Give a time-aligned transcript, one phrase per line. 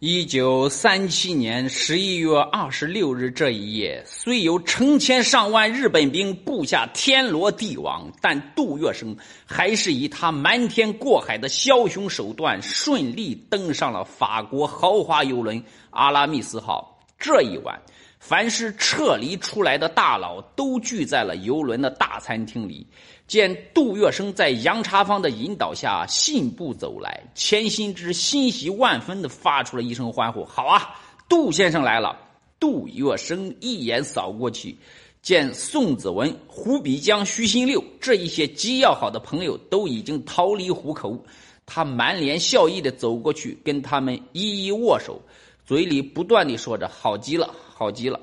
[0.00, 16.96] 一九三七年十一月二十六日这一夜，虽有成千上万日本兵布下天罗地网，但杜月笙还是以他瞒天过海的枭雄手段，顺利登上了法国豪华游轮阿拉密斯号。
[17.18, 17.82] 这一晚，
[18.18, 22.86] 凡是撤离出来的大佬都聚在了游轮的大餐厅里。
[23.26, 30.94] 见杜月笙在杨茶芳的引导下信步走来，钱新之欣喜万分地发出了一声欢呼：“好啊，
[31.28, 32.18] 杜先生来了！”
[32.58, 34.76] 杜月笙一眼扫过去，
[35.22, 41.22] 见宋子文、胡必江、徐新六这一些极要好的朋友都已经逃离虎口，
[41.66, 45.20] 他满脸笑意地走过去，跟他们一一握手，
[45.68, 48.18] 嘴里不断地说着：“好极了，好极了！”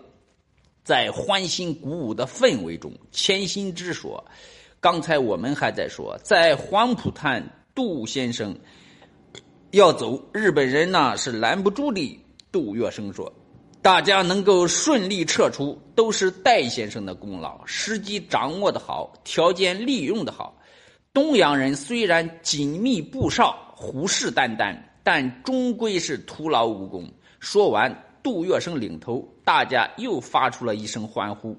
[0.83, 4.25] 在欢欣鼓舞的氛围中，钱新之说。
[4.79, 8.57] 刚才我们还在说，在黄浦滩，杜先生
[9.69, 12.19] 要走，日本人呢是拦不住的。
[12.51, 13.31] 杜月笙说
[13.79, 17.63] ：“大家能够顺利撤出，都是戴先生的功劳。
[17.63, 20.59] 时机掌握的好，条件利用的好。
[21.13, 27.07] 东洋人虽然紧密布哨，虎视眈眈，但终归是徒劳无功。”
[27.39, 31.57] 说完，杜月笙领头，大家又发出了一声欢呼。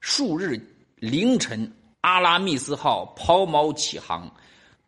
[0.00, 0.58] 数日
[0.96, 1.72] 凌晨。
[2.02, 4.32] 阿拉密斯号抛锚起航，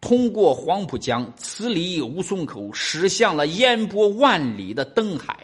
[0.00, 5.36] 通过黄浦江，辞离吴淞口，驶向了烟波万里的登海。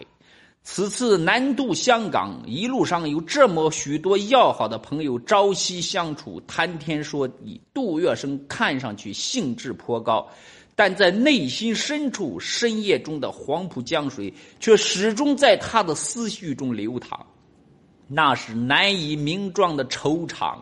[0.69, 7.59] 此次南渡香港，一路上有这么许多要好的朋友朝夕相处，谈天说地。
[7.73, 10.29] 杜月笙看上去兴致颇高，
[10.75, 17.25] 但在内心深处，深夜中的黄浦江水却始终在他的思绪中流淌，
[18.09, 20.59] 那是难以名状的惆怅。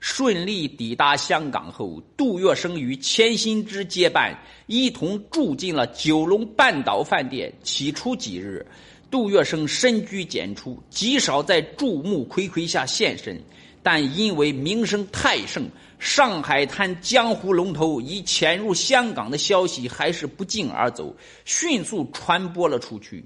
[0.00, 7.52] 顺利抵达香港后，杜月笙与钱新之结伴，一同住进了九龙半岛饭店。
[7.64, 8.64] 起初几日，
[9.10, 13.40] 杜月笙深居简出，极少在众目睽睽下现身。
[13.82, 21.14] 但因为名声太盛，上海滩江湖龙头已潜入香港的消息还是不胫而走，
[21.44, 23.24] 迅速传播了出去。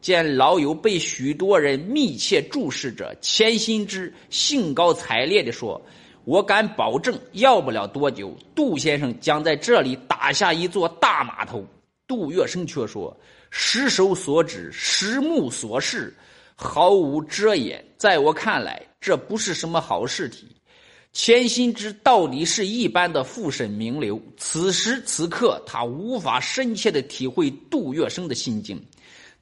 [0.00, 5.80] 见老友被许多人密切注视着，钱新之兴高采烈地说。
[6.26, 11.62] 我敢保证，要不了多久，杜先生将在这里打下一座大码头。
[12.06, 13.14] 杜月笙却说
[13.56, 16.12] ：“实手所指，实目所视，
[16.56, 17.82] 毫无遮掩。
[17.96, 20.48] 在我看来，这不是什么好事体。”
[21.14, 28.84] 钱新之到底是一般的富绅名流，此时此刻，他无法深切的体会杜月笙的心境。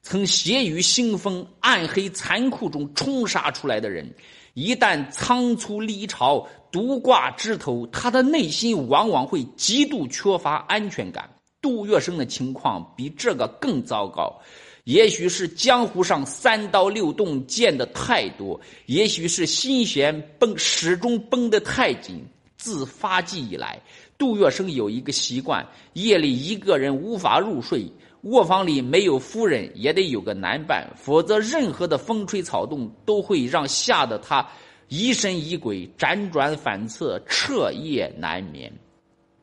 [0.03, 4.07] 曾血雨腥风、暗黑残酷中冲杀出来的人，
[4.53, 6.47] 一旦仓促离巢。
[6.71, 11.27] 独挂枝头，他的内心往往会极度缺乏安全感。
[11.63, 14.37] 杜月笙的情况比这个更糟糕，
[14.83, 22.21] 也许是江湖上三刀六洞见的太多，也许是心弦绷始终绷得太紧。
[22.57, 23.81] 自发迹以来，
[24.17, 27.89] 杜月笙有一个习惯：夜里一个人无法入睡，
[28.23, 34.45] 卧房里没有夫人也得有个男伴，否则任何的风吹草动都会让吓得他。
[34.89, 38.71] 疑神疑鬼，辗转反侧，彻夜难眠。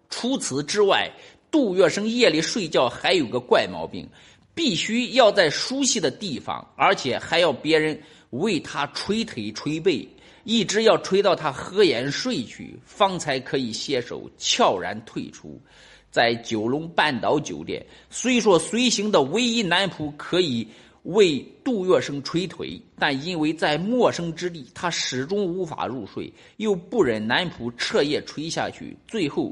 [0.08, 1.10] 除此之外，
[1.50, 4.08] 杜月笙夜里睡觉还有个怪毛病，
[4.54, 8.00] 必须要在熟悉的地方，而且还要别人
[8.30, 10.08] 为他捶腿捶背，
[10.44, 15.60] 一直要捶到他合眼睡去，方才可以携手悄然退出。
[16.10, 20.66] 在九龙半岛酒店，虽说随行的唯一男仆可以。
[21.04, 29.50] 为杜月笙捶腿，但因为在陌生之地，他始终无法入睡，又不忍男仆彻夜捶下去，最后，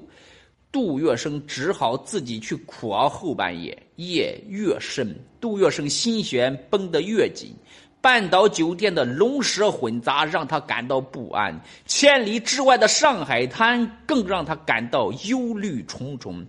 [0.71, 3.77] 杜月笙只好自己去苦熬后半夜。
[3.97, 7.53] 夜越深，杜月笙心弦绷得越紧。
[8.01, 16.47] 半岛酒店的龙蛇混杂让他感到不安，千里之外的上海滩更让他感到忧虑重重。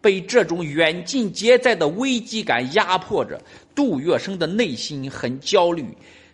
[0.00, 3.40] 被这种远近皆在的危机感压迫着，
[3.74, 5.84] 杜月笙的内心很焦虑。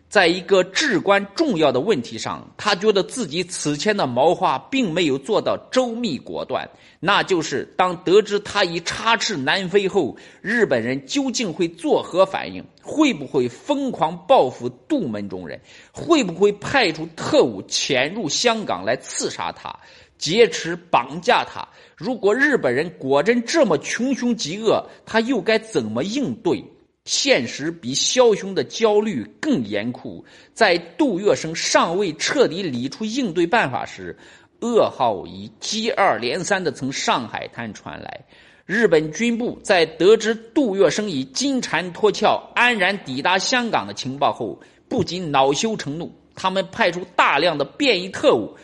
[0.09, 6.69] 在一个至关重要的问题上，他觉得自己此前的谋划并没有做到周密果断。
[6.99, 12.65] 那就是当得知他已插翅难飞后，日本人究竟会作何反应？
[12.83, 15.61] 会不会疯狂报复杜门中人？
[15.93, 19.79] 会不会派出特务潜入香港来刺杀他？
[20.17, 21.69] 劫持、绑架他。
[21.95, 26.65] 如果日本人果真这么穷凶极恶，他又该怎么应对？
[27.09, 30.23] 现实比枭雄的焦虑更严酷。
[30.53, 34.15] 在杜月笙尚未彻底理出应对办法时，
[34.61, 38.21] 噩耗已接二连三地从上海滩传来。
[38.67, 46.13] 日本军部在得知杜月笙已金蝉脱壳、安然抵达香港的情报后，不仅恼羞成怒。
[46.35, 48.55] 他们派出大量的便衣特务，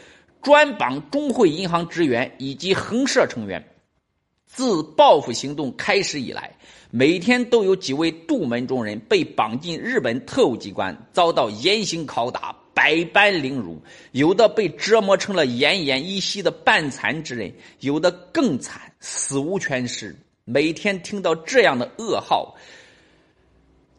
[0.42, 3.64] 专绑中汇银行职员以及横社成员。
[4.54, 6.54] 自报复行动开始以来，
[6.92, 20.14] 每天都有几位杜门中人被绑进日本特务机关，遭到严刑拷打、百般凌辱，有的被折磨成了奄奄一息的半残之人，有的更惨，死无全尸。
[20.44, 22.54] 每天听到这样的噩耗，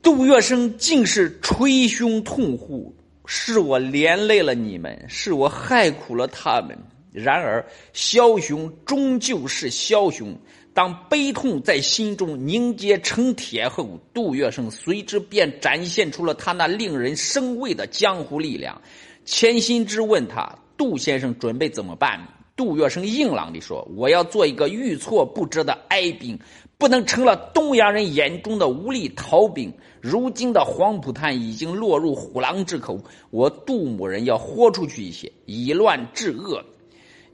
[0.01, 2.95] 杜月笙竟是捶胸痛呼
[3.27, 6.77] ：“是我连累了你们，是我害苦了他们。”
[7.15, 10.37] 然而，枭雄终究是枭雄。
[10.73, 18.81] 当悲痛在心中凝结成铁后，杜月笙随之便展现出了他那令人生畏的江湖力量。
[19.23, 22.19] 钱新之问他：“杜先生准备怎么办？”
[22.57, 26.37] 杜月笙硬朗地说：“我要做一个遇挫不折的哀兵，
[26.77, 29.73] 不能成了东洋人眼中的无力逃兵。
[30.01, 36.61] 如今的黄浦滩已经落入虎狼之口，我杜某人要豁出去一些，以乱治恶。”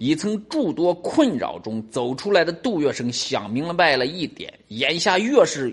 [0.01, 5.71] 已从诸多困扰中走出来的杜月笙想明白了一点：眼下越是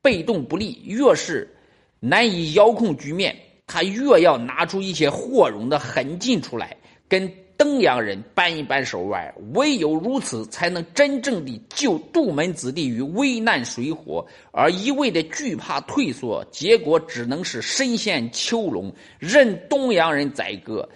[0.00, 1.52] 被动不利，越是
[1.98, 6.76] 难以遥控局面，他越要拿出一些豁容的狠劲出来，
[7.08, 9.34] 跟东洋人扳一扳手腕。
[9.54, 14.24] 唯有如此，才能真正的救杜门子弟于危难水火。
[14.52, 20.88] 而一味的惧怕退缩，结果只能是身陷囚笼，任东洋人宰割。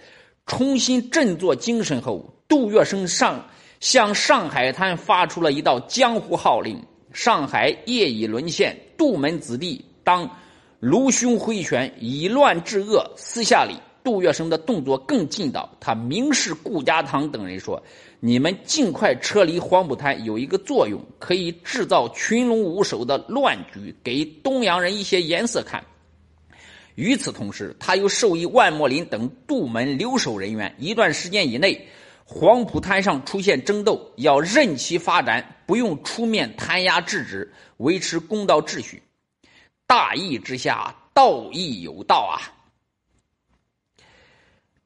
[0.45, 2.32] 重新振作精神后。
[2.47, 3.43] 杜月笙上
[3.79, 6.81] 向上海滩发出了一道江湖号令：
[7.11, 10.29] 上海业已沦陷，杜门子弟当
[10.79, 13.09] 卢兄挥拳以乱治恶。
[13.15, 17.81] 私下里，杜月笙的动作更劲道，他明示顾家堂等人说
[18.19, 25.83] ：“你们尽快撤离黄浦滩，有一个作用，可以制造群龙无首的乱局，给东洋人一些颜色看。”
[26.95, 31.87] 与此同时，他又授意万墨林等杜门留守人员，一段时间以内。
[32.25, 39.03] 黄浦滩上出现争斗，要任其发展，不用出面弹压制止，维持公道秩序。
[39.85, 42.39] 大义之下，道义有道啊！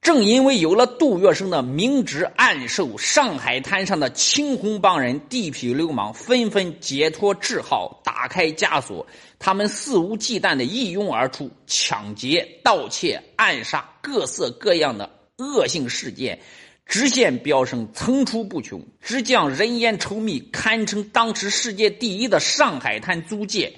[0.01, 9.05] 正因为有了杜月笙的明旨暗授，上海滩上的青红帮人、地痞流氓纷纷解脱桎梏，打开枷锁，
[9.37, 16.39] 他们肆无忌惮的一拥而出，抢劫、盗窃、暗杀，各色各样的恶性事件。
[16.87, 23.73] 直线飙升，层出不穷，直将人烟稠密，堪称当时世界第一的上海滩租界，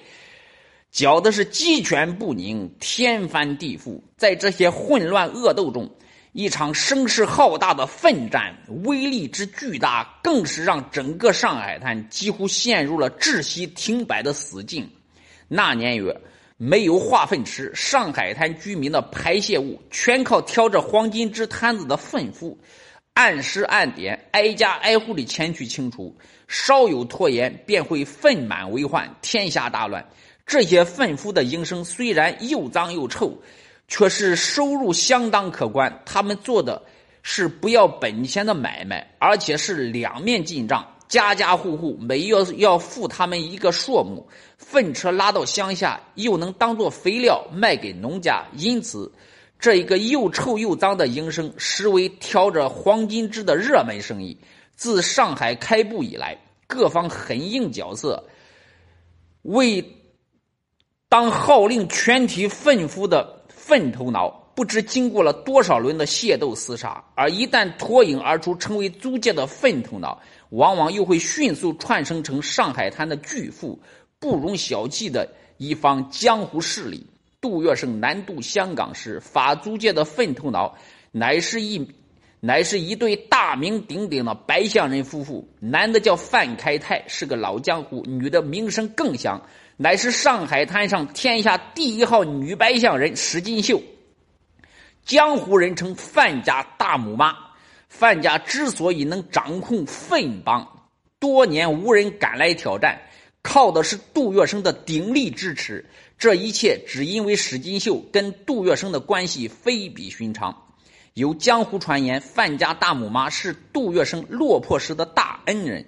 [0.92, 4.00] 搅的是鸡犬不宁，天翻地覆。
[4.16, 5.90] 在这些混乱恶斗中，
[6.34, 14.88] 一场声势浩大的奋战，威力之巨大，更是让整个上海滩几乎陷入了窒息停摆的死境。
[15.48, 16.16] 那年月，
[16.58, 22.56] 没有化粪池，上海滩居民的排泄物全靠挑着黄金之摊子的粪夫。
[23.20, 26.16] 按时按点，挨家挨户的前去清除，
[26.48, 30.08] 稍有拖延，便会粪满为患，天下大乱。
[30.46, 33.38] 这些粪夫的营生虽然又脏又臭，
[33.90, 36.02] 却是收入相当可观。
[36.06, 36.82] 他们做的
[37.22, 44.26] 是不要本钱的买卖，而且是两面进账，家家户户每月要付他们一个数目。
[44.58, 49.12] 粪车拉到乡下，又能当做肥料卖给农家，因此。
[49.60, 54.38] 这一个又臭又脏的营生，实为挑着黄金枝的热门生意。
[54.74, 58.24] 自上海开埠以来，各方狠硬角色
[59.42, 59.84] 为
[61.10, 67.04] 当号令全体粪夫的粪头脑，不知经过了多少轮的械斗厮杀。
[67.14, 73.78] 而一旦脱颖而出，成为租界的粪头脑，往往又会迅速串生成上海滩的巨富，
[74.20, 77.06] 不容小觑的一方江湖势力。
[77.42, 80.76] 杜月笙南渡香港时，法租界的粪头脑，
[81.12, 81.90] 乃是一，
[82.42, 85.48] 乃是一对大名鼎鼎的白象人夫妇。
[85.60, 89.42] 男的叫范开泰，是个老江湖；女的名声更响，
[89.78, 93.82] 乃是上海滩上天下第一号女白象人史金秀。
[95.06, 97.36] 江湖人称范家大母妈。
[97.88, 100.68] 范家之所以能掌控粪帮，
[101.20, 103.02] 多年无人敢来挑战，
[103.42, 105.84] 靠的是杜月笙的鼎力支持。
[106.20, 110.66] 这一切只因为史金秀跟杜月笙的关系非比寻常。
[111.14, 115.86] 有江湖传言，范家大母妈是杜月笙落魄时的大恩人。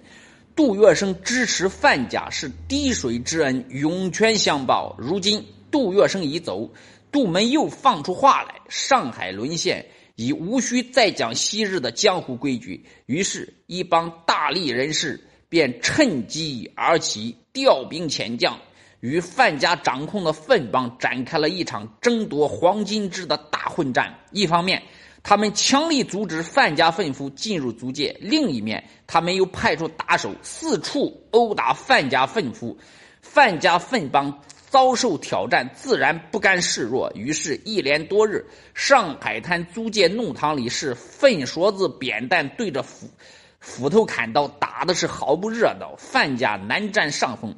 [0.56, 4.96] 杜月笙支持范家是滴水之恩，涌泉相报。
[4.98, 6.72] 如今杜月笙已走，
[7.10, 9.84] 杜门又放出话来：上海沦陷，
[10.16, 12.86] 已无需再讲昔日的江湖规矩。
[13.04, 18.58] 于是，一帮大力人士便趁机而起，调兵遣将，
[19.02, 24.16] 与范家掌控的粪帮展开了一场争夺黄金之的大混战。
[24.30, 24.80] 一方面，
[25.24, 32.78] 他们强力阻止范家粪夫进入租界；另一面，他们又派出打手四处殴打范家粪夫。
[33.20, 34.40] 范家粪帮
[34.70, 37.10] 遭受挑战，自然不甘示弱。
[37.16, 43.10] 于是，一连多日，上海滩租界弄堂里是粪勺子、扁担对着斧
[43.58, 45.92] 斧头砍刀，打的是毫不热闹。
[45.98, 47.52] 范家难占上风。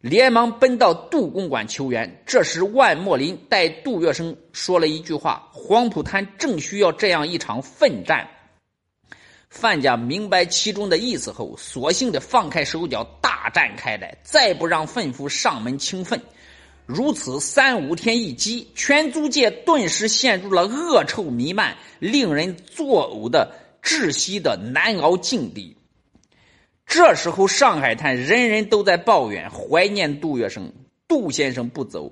[0.00, 2.22] 连忙奔到杜公馆求援。
[2.24, 8.28] 这时，万墨林带杜月笙说了一句话：“黄浦滩正需要这样一场奋战。”
[9.50, 16.20] 范家明白其中的意思后，索性的放开手脚，大战开来，再不让粪夫上门清粪。
[16.84, 23.50] 如此三五天一击，全租界顿时陷入了恶臭弥漫、令人作呕的
[23.82, 25.77] 窒息的难熬境地。
[26.88, 30.72] 这时候，上海滩人人都在抱怨、怀念杜月笙。
[31.06, 32.10] 杜先生不走，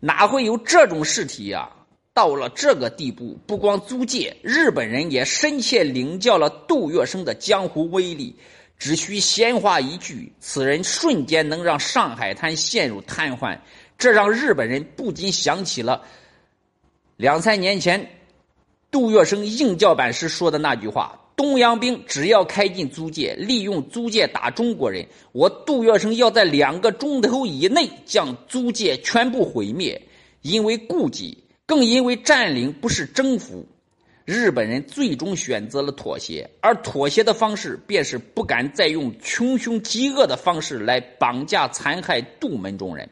[0.00, 1.70] 哪会有这种事体呀？
[2.14, 8.34] 到了这个地步，不光租界，日本人也深切领教了杜月笙的江湖威力。
[8.78, 13.58] 只需闲话一句，此人瞬间能让上海滩陷入瘫痪。
[13.98, 16.02] 这让日本人不禁想起了
[17.16, 18.10] 两三年前
[18.90, 21.20] 杜月笙应教版时说的那句话。
[21.36, 30.00] 东洋兵只要开进租界，利用租界打中国人，我杜月笙要在两个钟头以内将租界全部毁灭。
[30.40, 33.66] 因为顾忌，更因为占领不是征服，
[34.24, 43.10] 日本人最终选择了妥协，而妥协的方式便是不敢再用穷凶极恶的方式来绑架残害杜门中人。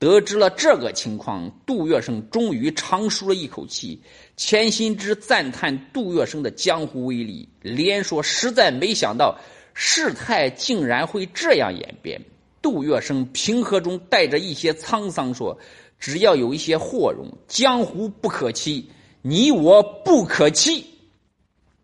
[0.00, 4.00] 得知了这个情况，杜月笙终于长舒了一口气。
[4.34, 9.38] 钱新之赞叹杜月笙的江湖威力，连说实在没想到
[9.74, 12.18] 事态竟然会这样演变。
[12.62, 15.58] 杜月笙平和中带着一些沧桑说
[16.00, 18.88] ：“只要有一些祸容，江湖不可欺，
[19.20, 20.86] 你我不可欺。”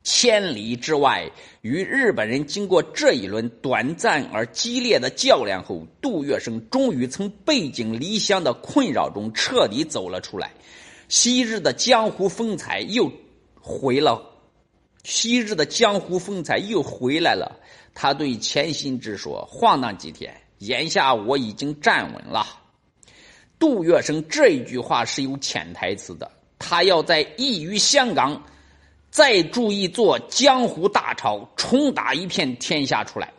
[0.07, 1.29] 千里之外，
[1.63, 10.53] 与日本人经过这一轮短暂而激烈的较量后，杜月笙终于从背井离乡的困扰中彻底走了出来。
[11.09, 13.11] 昔日的江湖风采又
[13.61, 14.25] 回了，
[15.03, 17.59] 昔日的江湖风采又回来了。
[17.93, 22.47] 他对钱新之说：“晃荡几天，眼下我已经站稳了。”
[23.59, 28.41] 杜月笙这一句话是有潜台词的，他要在异于香港。
[29.17, 33.33] 再铸一座江湖大潮，重打一片天下出来。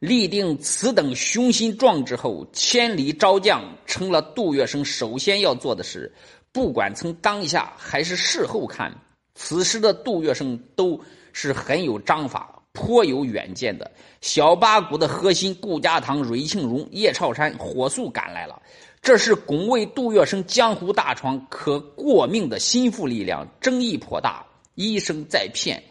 [0.00, 6.12] 立定此等雄心壮志后，千里招将成了杜月笙首先要做的事。
[6.50, 8.92] 不管从当下还是事后看，
[9.36, 11.00] 此时的杜月笙都
[11.32, 13.88] 是很有章法、颇有远见的。
[14.20, 18.60] 小八股的核心顾家堂、芮庆荣、叶超山火速赶来了，
[19.00, 24.44] 这是拱卫杜月笙江湖大床可过命的心腹力量，争议颇大。
[24.74, 25.82] 医生在骗，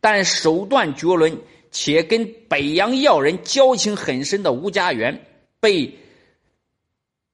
[0.00, 1.38] 但手段绝伦，
[1.70, 5.26] 且跟北洋要人交情很深的吴家元
[5.60, 5.98] 被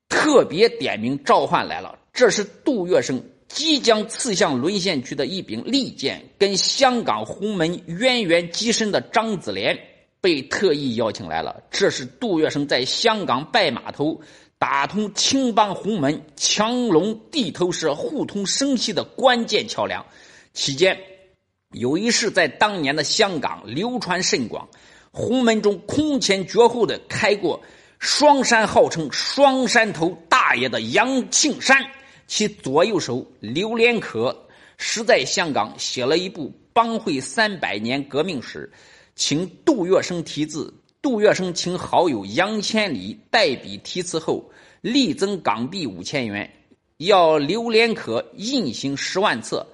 [0.09, 1.99] 特别点名召唤来了。
[2.13, 6.31] 这是杜月笙即将刺向沦陷区的一柄利剑。
[6.39, 9.79] 跟香港洪门渊源极深的张子莲
[10.21, 11.63] 被特意邀请来了。
[11.71, 14.21] 这是杜月笙在香港拜码头
[14.59, 20.07] 打通青帮洪门、强龙地头蛇互通生息的关键桥梁。
[20.55, 20.97] 期间，
[21.73, 24.69] 有一事在当年的香港流传甚广。
[25.11, 27.61] 洪门中空前绝后的开过
[27.99, 31.85] 双山，号称双山头大爷的杨庆山，
[32.27, 34.47] 其左右手刘连可，
[34.77, 38.73] 实在香港写了一部帮会三百年革命史，
[39.17, 40.73] 请杜月笙题字。
[41.03, 46.51] 杜月笙请好友杨千里代笔题词后，力增港币五千元，
[46.97, 49.67] 要刘连可印行十万册。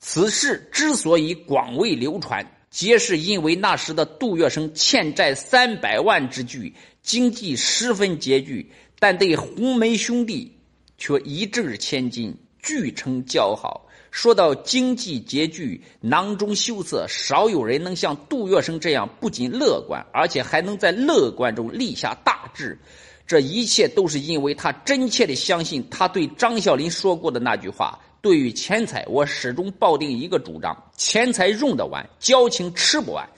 [0.00, 10.56] 此事之所以广为流传，皆是因为那时的杜月笙欠债三百万之巨，经济十分拮据，但对洪门兄弟
[10.96, 13.86] 却一掷千金，据称交好。
[14.10, 22.78] 说到经济拮据、囊中羞涩，少有人能像杜月笙这样不仅乐观，而且还能在乐观中立下大志。
[23.26, 27.98] 这一切都是因为他真切的相信他对张啸林说过的那句话。
[28.20, 33.28] 对于钱财，我始终抱定一个主张：钱财用得完，交情吃不完。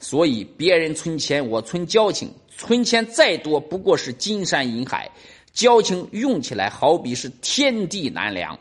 [0.00, 2.32] 所以，别人存钱，我存交情。
[2.56, 5.10] 存钱再多，不过是金山银海；
[5.52, 8.58] 交情用起来，好比是天地难量。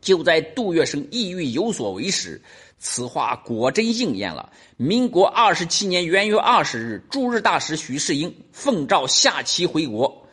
[0.00, 2.40] 就在杜月笙意欲有所为时，
[2.78, 4.50] 此话果真应验了。
[4.76, 10.27] 民国二十七年元月二十日，驻日大使许世英奉诏下期回国。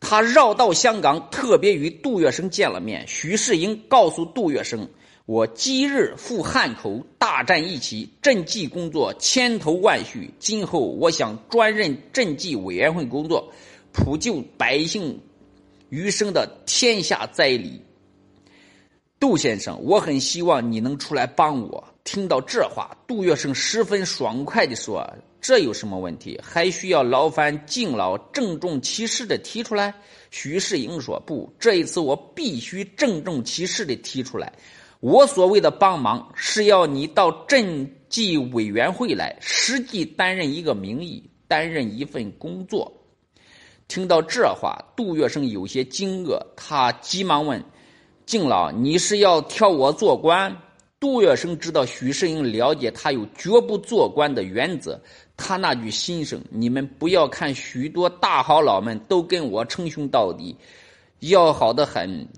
[0.00, 3.06] 他绕道香港，特别与杜月笙见了面。
[3.06, 4.88] 徐世英告诉杜月笙
[5.26, 10.32] ：“我即日赴汉口，大战一起，赈济工作千头万绪。
[10.38, 13.52] 今后我想专任赈济委员会工作，
[13.92, 15.20] 普救百姓
[15.90, 17.80] 余生的天下灾黎。”
[19.20, 21.84] 杜先生，我很希望你能出来帮我。
[22.04, 25.06] 听到这话，杜月笙十分爽快地说
[25.42, 26.40] ：“这有什么问题？
[26.42, 29.92] 还需要劳烦敬老郑重其事地提出来？”
[30.32, 34.50] 徐世英说：“不，这一次我必须郑重其事地提出来。
[35.00, 42.90] 我所谓的帮忙，是要你到赈济委员会来，实际担任一个名义，担任一份工作。”
[43.86, 47.62] 听到这话，杜月笙有些惊愕，他急忙问。
[48.30, 50.56] 敬老，你是要挑我做官？
[51.00, 55.00] 杜月笙知道许世英了解他有绝不做官的原则，
[55.36, 60.54] 他那句心声：“你们不要看许多大好佬们都跟我称兄道弟，
[61.18, 62.28] 要好的很，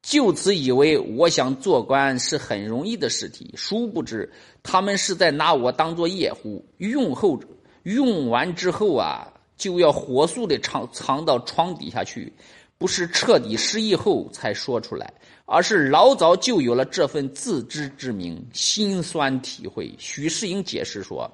[0.00, 3.52] 就此以为我想做官是很容易的事体。
[3.54, 4.32] 殊不知，
[4.62, 7.38] 他们是在拿我当做夜壶，用后
[7.82, 12.32] 用完之后啊，就要火速的藏藏到床底下去。”
[12.78, 15.12] 不是彻底失忆后才说出来，
[15.46, 19.92] 而是老早就有了这份自知之明，心酸体会。
[19.98, 21.28] 许世英解释说：“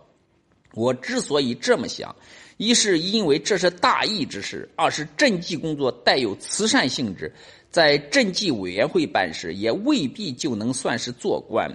[0.73, 2.17] 我之所以这么想，
[2.57, 7.31] 一是因为这是大义之事，二是赈济工作带有慈善性质，
[7.71, 11.71] 在赈济委员会办事也未必就能算是做官。”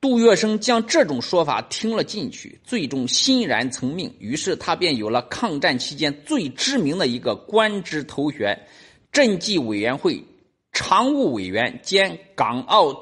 [0.00, 4.14] 杜月笙将这种说法听了进去，最终欣然从命。
[4.20, 8.56] 于是他便有了抗战期间最知名的一个官职头衔——
[9.12, 10.22] 赈济委员会
[10.70, 12.94] 常务委员兼港澳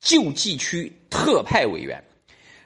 [0.00, 2.02] 救济区特派委员。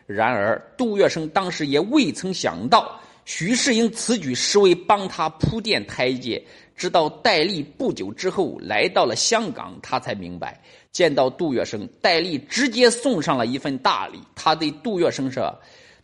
[0.07, 6.45] 然而，杜月笙当时也未曾想到，徐世英此举是为帮他铺垫台阶。
[6.75, 10.61] 直到戴笠不久之后来到了香港，他才明白。
[10.93, 14.19] 见到杜月笙，戴笠直接送上了一份大礼。
[14.35, 15.57] 他对杜月笙说：“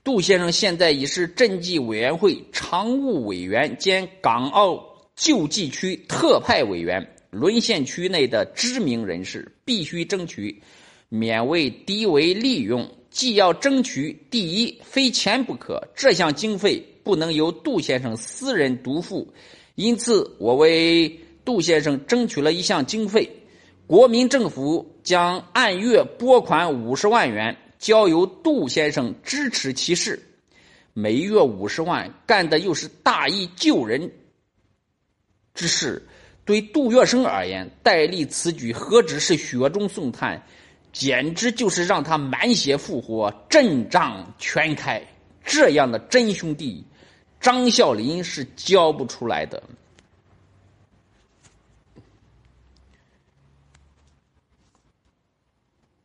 [0.05, 4.81] 杜先生现在已是赈济委员会常务委员兼港澳
[5.17, 10.63] 救济区特派委员，沦陷区内的知名人士，必须争取
[11.09, 12.89] 免为敌为利用。
[13.11, 15.83] 既要争取第一，非钱不可。
[15.95, 19.27] 这项经费不能由杜先生私人独付，
[19.75, 21.09] 因此我为
[21.43, 23.29] 杜先生争取了一项经费。”
[23.87, 30.21] 国民政府将按月拨款五十万元，交由杜先生支持其事。
[30.93, 34.11] 每月五十万，干的又是大义救人
[35.55, 36.05] 之事。
[36.45, 40.43] 对杜月笙而言，戴笠此举何止是雪中送炭，
[40.93, 45.01] 简直就是让他满血复活、阵仗全开。
[45.45, 46.85] 这样的真兄弟，
[47.41, 49.63] 张啸林是教不出来的。